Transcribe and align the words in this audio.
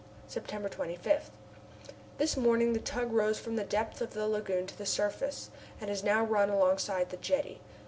September 0.27 0.67
25. 0.67 1.29
This 2.17 2.35
morning 2.35 2.73
the 2.73 2.79
tug 2.79 3.11
rose 3.13 3.37
from 3.37 3.55
the 3.55 3.63
depth 3.63 4.01
of 4.01 4.13
the 4.15 4.27
lagoon 4.27 4.65
to 4.65 4.75
the 4.75 4.83
surface, 4.87 5.51
and 5.79 5.91
has 5.91 6.03
now 6.03 6.25
run 6.25 6.49
alongside 6.49 7.11
the 7.11 7.17
jetty. 7.17 7.61